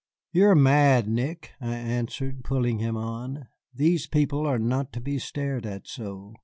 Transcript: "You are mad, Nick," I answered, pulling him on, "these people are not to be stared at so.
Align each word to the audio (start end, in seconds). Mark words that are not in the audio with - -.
"You 0.31 0.47
are 0.47 0.55
mad, 0.55 1.07
Nick," 1.07 1.51
I 1.61 1.75
answered, 1.75 2.43
pulling 2.43 2.79
him 2.79 2.97
on, 2.97 3.49
"these 3.71 4.07
people 4.07 4.47
are 4.47 4.57
not 4.57 4.91
to 4.93 4.99
be 4.99 5.19
stared 5.19 5.63
at 5.67 5.85
so. 5.85 6.33